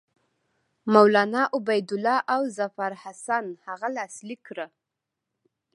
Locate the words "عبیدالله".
1.55-2.17